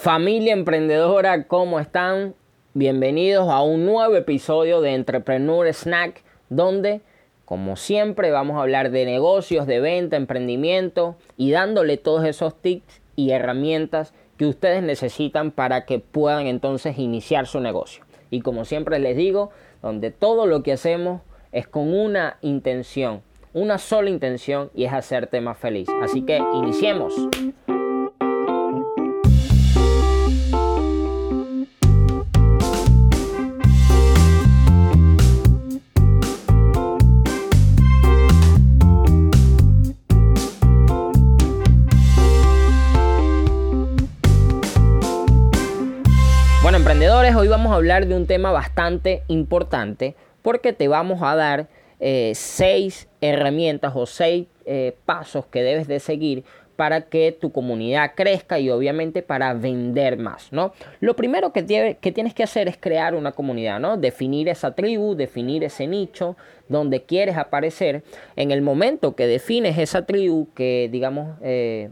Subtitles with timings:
[0.00, 2.36] Familia emprendedora, ¿cómo están?
[2.72, 7.00] Bienvenidos a un nuevo episodio de Entrepreneur Snack, donde,
[7.44, 13.02] como siempre, vamos a hablar de negocios, de venta, emprendimiento y dándole todos esos tips
[13.16, 18.04] y herramientas que ustedes necesitan para que puedan entonces iniciar su negocio.
[18.30, 19.50] Y como siempre les digo,
[19.82, 23.22] donde todo lo que hacemos es con una intención,
[23.52, 25.88] una sola intención y es hacerte más feliz.
[26.00, 27.14] Así que iniciemos.
[47.36, 51.68] Hoy vamos a hablar de un tema bastante importante porque te vamos a dar
[52.00, 56.44] eh, seis herramientas o seis eh, pasos que debes de seguir
[56.76, 60.72] para que tu comunidad crezca y obviamente para vender más, ¿no?
[61.00, 63.96] Lo primero que, tienes que hacer es crear una comunidad, ¿no?
[63.96, 66.36] Definir esa tribu, definir ese nicho
[66.68, 68.04] donde quieres aparecer.
[68.36, 71.90] En el momento que defines esa tribu, que digamos eh,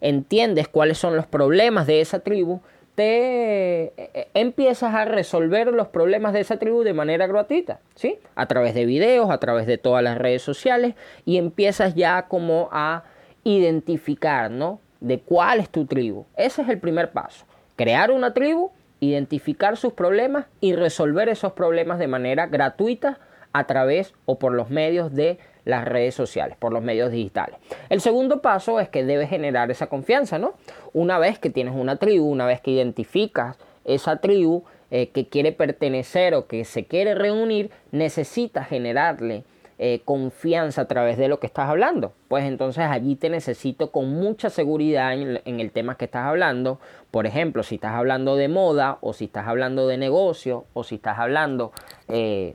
[0.00, 2.60] entiendes cuáles son los problemas de esa tribu,
[2.94, 8.18] te eh, eh, empiezas a resolver los problemas de esa tribu de manera gratuita, ¿sí?
[8.34, 12.68] A través de videos, a través de todas las redes sociales y empiezas ya como
[12.72, 13.04] a
[13.42, 14.80] identificar, ¿no?
[15.00, 16.24] De cuál es tu tribu.
[16.36, 17.44] Ese es el primer paso.
[17.76, 23.18] Crear una tribu, identificar sus problemas y resolver esos problemas de manera gratuita
[23.52, 27.56] a través o por los medios de las redes sociales, por los medios digitales.
[27.88, 30.54] El segundo paso es que debes generar esa confianza, ¿no?
[30.92, 35.52] Una vez que tienes una tribu, una vez que identificas esa tribu eh, que quiere
[35.52, 39.44] pertenecer o que se quiere reunir, necesitas generarle
[39.76, 42.12] eh, confianza a través de lo que estás hablando.
[42.28, 46.78] Pues entonces allí te necesito con mucha seguridad en, el tema que estás hablando.
[47.10, 50.94] Por ejemplo, si estás hablando de moda o si estás hablando de negocio o si
[50.94, 51.72] estás hablando
[52.06, 52.54] eh,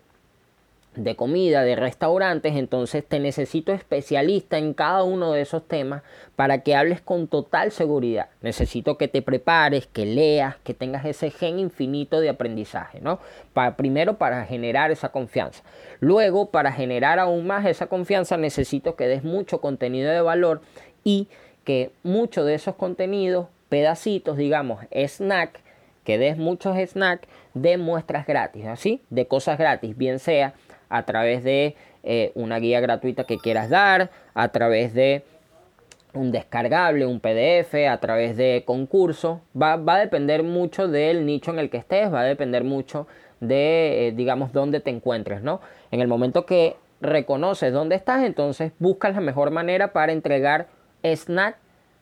[0.95, 6.01] de comida, de restaurantes, entonces te necesito especialista en cada uno de esos temas
[6.35, 8.29] para que hables con total seguridad.
[8.41, 13.19] Necesito que te prepares, que leas, que tengas ese gen infinito de aprendizaje, ¿no?
[13.53, 15.63] Para, primero para generar esa confianza.
[15.99, 20.61] Luego, para generar aún más esa confianza, necesito que des mucho contenido de valor
[21.03, 21.27] y
[21.63, 25.61] que muchos de esos contenidos, pedacitos, digamos, snack,
[26.03, 30.55] que des muchos snacks de muestras gratis, así, de cosas gratis, bien sea
[30.89, 35.23] a través de eh, una guía gratuita que quieras dar, a través de
[36.13, 39.41] un descargable, un PDF, a través de concurso.
[39.59, 43.07] Va, a depender mucho del nicho en el que estés, va a depender mucho
[43.39, 45.61] de, eh, digamos, dónde te encuentres, ¿no?
[45.91, 50.67] En el momento que reconoces dónde estás, entonces buscas la mejor manera para entregar
[51.03, 51.57] snack,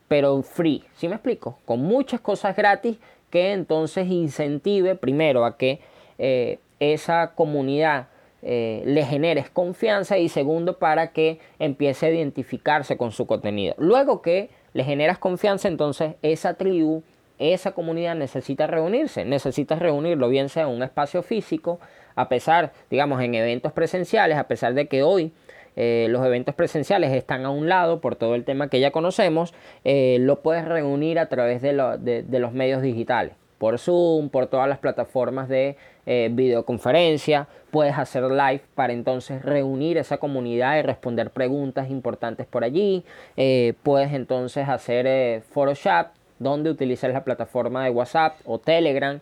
[0.08, 1.60] pero free, ¿sí me explico?
[1.66, 2.98] Con muchas cosas gratis
[3.30, 5.80] que entonces incentive primero a que
[6.18, 8.08] eh, esa comunidad
[8.44, 13.74] eh, le generes confianza y segundo para que empiece a identificarse con su contenido.
[13.78, 17.04] Luego que le generas confianza, entonces esa tribu,
[17.40, 21.80] esa comunidad necesita reunirse, necesita reunirlo, bien sea en un espacio físico,
[22.16, 25.34] a pesar, digamos, en eventos presenciales, a pesar de que hoy
[25.76, 29.54] eh, los eventos presenciales están a un lado por todo el tema que ya conocemos,
[29.84, 34.80] eh, lo puedes reunir a través de los medios digitales por Zoom, por todas las
[34.80, 35.76] plataformas de
[36.06, 37.48] eh, videoconferencia.
[37.72, 43.04] Puedes hacer live para entonces reunir esa comunidad y responder preguntas importantes por allí.
[43.36, 46.08] Eh, puedes entonces hacer eh, Photoshop,
[46.40, 49.20] donde utilizas la plataforma de WhatsApp o Telegram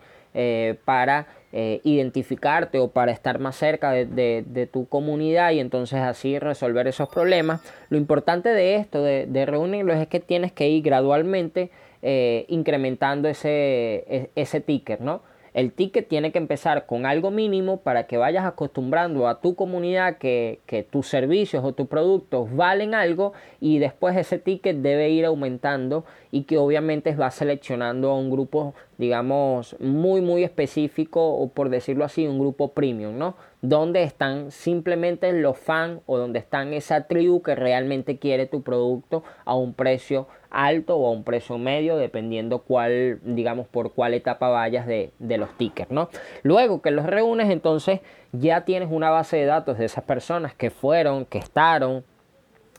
[0.83, 7.07] para identificarte o para estar más cerca de, tu comunidad y entonces así resolver esos
[7.07, 7.61] problemas.
[7.87, 11.71] Lo importante de esto, de, de reunirlos, es que tienes que ir gradualmente
[12.07, 15.23] eh, incrementando ese, e, ese ticket, ¿no?
[15.55, 20.19] El ticket tiene que empezar con algo mínimo para que vayas acostumbrando a tu comunidad
[20.19, 25.25] que, que, tus servicios o tus productos valen algo y después ese ticket debe ir
[25.25, 31.69] aumentando y que obviamente va seleccionando a un grupo, digamos, muy, muy específico o por
[31.69, 33.37] decirlo así, un grupo premium, ¿no?
[33.61, 39.23] Donde están simplemente los fans o donde están esa tribu que realmente quiere tu producto
[39.45, 44.49] a un precio alto o a un precio medio, dependiendo cuál, digamos, por cuál etapa
[44.49, 46.09] vayas de, los tickets, ¿no?
[46.43, 48.01] Luego que los reúnes, entonces
[48.33, 52.03] ya tienes una base de datos de esas personas que fueron, que estaron,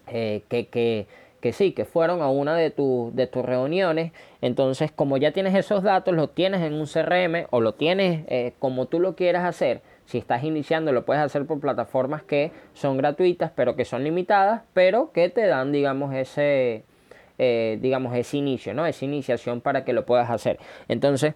[0.08, 1.06] eh, que, que,
[1.40, 4.12] que, sí, que fueron a una de, de tus reuniones.
[4.40, 8.52] Entonces, como ya tienes esos datos, los tienes en un CRM o lo tienes eh,
[8.58, 9.82] como tú lo quieras hacer.
[10.06, 14.62] Si estás iniciando, lo puedes hacer por plataformas que son gratuitas, pero que son limitadas,
[14.72, 16.84] pero que te dan, digamos, ese,
[17.38, 18.86] eh, digamos, ese inicio, ¿no?
[18.86, 20.58] Esa iniciación para que lo puedas hacer.
[20.88, 21.34] Entonces,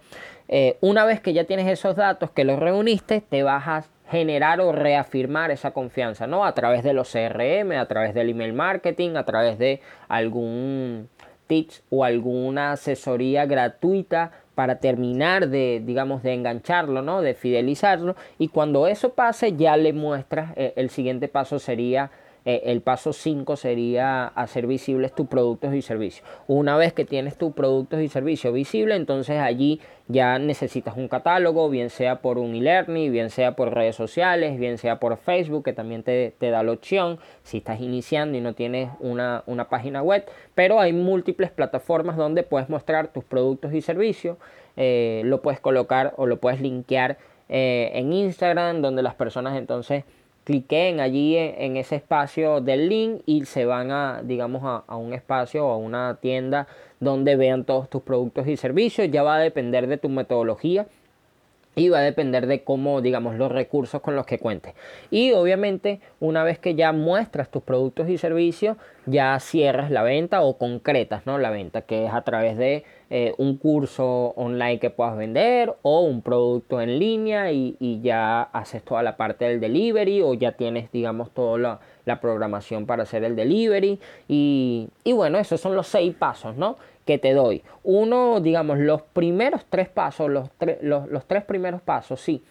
[0.48, 4.72] eh, una vez que ya tienes esos datos, que los reuniste, te a generar o
[4.72, 6.44] reafirmar esa confianza, ¿no?
[6.44, 11.08] A través de los CRM, a través del email marketing, a través de algún
[11.46, 17.22] tips o alguna asesoría gratuita para terminar de, digamos, de engancharlo, ¿no?
[17.22, 18.16] De fidelizarlo.
[18.38, 22.10] Y cuando eso pase, ya le muestras, eh, el siguiente paso sería
[22.44, 26.26] eh, el paso 5 sería hacer visibles tus productos y servicios.
[26.46, 31.68] Una vez que tienes tus productos y servicios visibles, entonces allí ya necesitas un catálogo,
[31.70, 35.72] bien sea por un e-learning, bien sea por redes sociales, bien sea por Facebook, que
[35.72, 40.80] también te, da la opción si estás iniciando y no tienes una, página web, pero
[40.80, 44.38] hay múltiples plataformas donde puedes mostrar tus productos y servicios,
[44.76, 50.04] eh, lo puedes colocar o lo puedes linkear eh, en Instagram, donde las personas entonces
[50.44, 55.66] cliquen allí en, ese espacio del link y se van a, digamos, a, un espacio
[55.66, 56.66] o a una tienda
[56.98, 59.08] donde vean todos tus productos y servicios.
[59.10, 60.86] Ya va a depender de tu metodología
[61.76, 64.74] y va a depender de cómo, digamos, los recursos con los que cuentes.
[65.10, 68.76] Y obviamente, una vez que ya muestras tus productos y servicios,
[69.06, 71.38] ya cierras la venta o concretas, ¿no?
[71.38, 76.00] La venta, que es a través de eh, un curso online que puedas vender o
[76.00, 80.90] un producto en línea y, ya haces toda la parte del delivery o ya tienes,
[80.92, 84.00] digamos, toda la, programación para hacer el delivery.
[84.26, 86.76] Y, y bueno, esos son los seis pasos, ¿no?
[87.04, 87.62] Que te doy.
[87.82, 90.50] Uno, digamos, los primeros tres pasos, los,
[90.82, 92.42] los, tres primeros pasos, sí,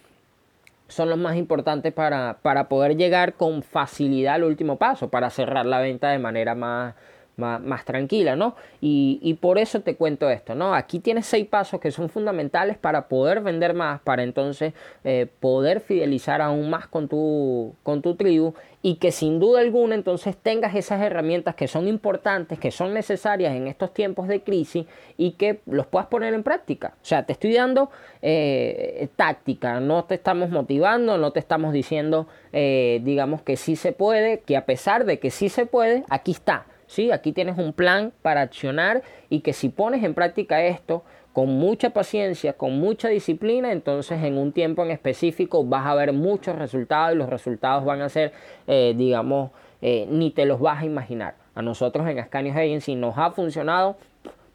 [0.87, 5.65] son los más importantes para, para, poder llegar con facilidad al último paso, para cerrar
[5.65, 6.95] la venta de manera más,
[7.39, 8.56] más, tranquila, ¿no?
[8.81, 10.74] Y, por eso te cuento esto, ¿no?
[10.74, 15.80] Aquí tienes seis pasos que son fundamentales para poder vender más, para entonces eh, poder
[15.80, 20.74] fidelizar aún más con tu, con tu tribu y que sin duda alguna entonces tengas
[20.75, 24.85] esas herramientas que son importantes, que son necesarias en estos tiempos de crisis
[25.18, 26.94] y que los puedas poner en práctica.
[27.01, 27.89] O sea, te estoy dando
[28.21, 33.92] eh, táctica, no te estamos motivando, no te estamos diciendo, eh, digamos, que sí se
[33.92, 36.65] puede, que a pesar de que sí se puede, aquí está.
[36.89, 37.12] ¿Sí?
[37.12, 41.03] Aquí tienes un plan para accionar y que si pones en práctica esto
[41.33, 46.13] con mucha paciencia, con mucha disciplina, entonces en un tiempo en específico vas a ver
[46.13, 48.33] muchos resultados y los resultados van a ser,
[48.65, 49.51] eh, digamos,
[49.83, 51.36] eh, ni te los vas a imaginar.
[51.53, 53.95] A nosotros en Ascanio Agency nos ha funcionado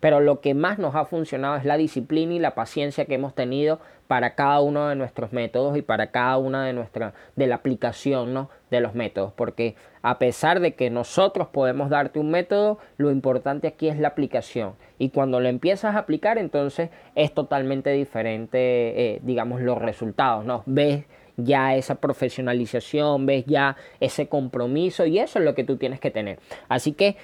[0.04, 3.34] pero lo que más nos ha funcionado es la disciplina y la paciencia que hemos
[3.34, 7.54] tenido para cada uno de nuestros métodos y para cada una de nuestras de la
[7.54, 8.50] aplicación ¿no?
[8.70, 9.32] de los métodos.
[9.32, 14.08] Porque a pesar de que nosotros podemos darte un método lo importante aquí es la
[14.08, 14.74] aplicación.
[14.98, 20.64] Y cuando lo empiezas a aplicar entonces es totalmente diferente eh, digamos los resultados no
[20.66, 21.06] ves
[21.38, 26.10] ya esa profesionalización ves ya ese compromiso y eso es lo que tú tienes que
[26.10, 26.40] tener.
[26.68, 27.16] Así que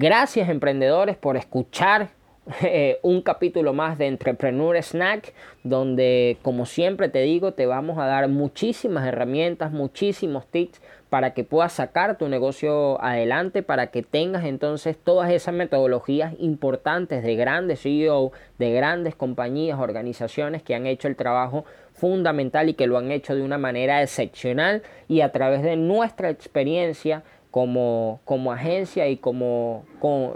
[0.00, 2.10] Gracias emprendedores por escuchar
[2.62, 5.34] eh, un capítulo más de Entrepreneur Snack,
[5.64, 10.80] donde como siempre te digo, te vamos a dar muchísimas herramientas, muchísimos tips
[11.10, 17.22] para que puedas sacar tu negocio adelante, para que tengas entonces todas esas metodologías importantes
[17.22, 22.86] de grandes CEO, de grandes compañías, organizaciones que han hecho el trabajo fundamental y que
[22.86, 28.52] lo han hecho de una manera excepcional y a través de nuestra experiencia como, como
[28.52, 29.84] agencia y como,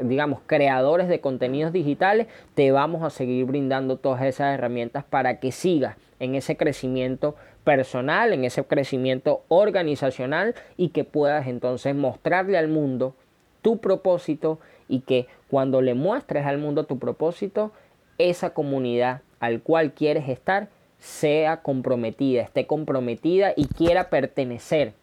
[0.02, 5.52] digamos, creadores de contenidos digitales, te vamos a seguir brindando todas esas herramientas para que
[5.52, 7.34] sigas en ese crecimiento
[7.64, 13.14] personal, en ese crecimiento organizacional y que puedas entonces mostrarle al mundo
[13.60, 14.58] tu propósito
[14.88, 17.72] y que cuando le muestres al mundo tu propósito,
[18.18, 24.94] esa comunidad al cual quieres estar sea comprometida, esté comprometida y quiera pertenecer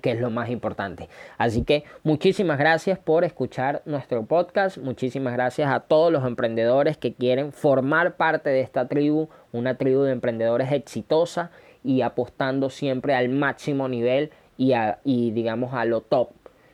[0.00, 1.08] que es lo más importante.
[1.38, 7.14] Así que muchísimas gracias por escuchar nuestro podcast, muchísimas gracias a todos los emprendedores que
[7.14, 11.50] quieren formar parte de esta tribu, una tribu de emprendedores exitosa
[11.84, 14.72] y apostando siempre al máximo nivel y,
[15.04, 16.30] y digamos a lo top,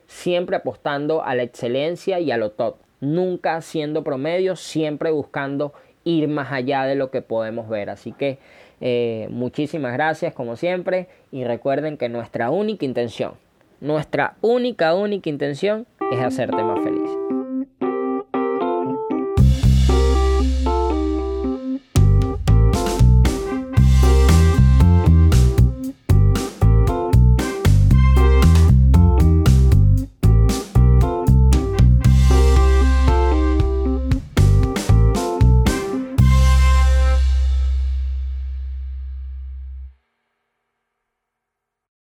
[0.06, 5.72] siempre apostando a la excelencia y a lo top, nunca siendo promedio, siempre buscando
[6.06, 7.90] ir más allá de lo que podemos ver.
[7.90, 8.38] Así que
[8.80, 13.34] eh, muchísimas gracias como siempre y recuerden que nuestra única intención,
[13.80, 17.25] nuestra única, única intención es hacerte más feliz.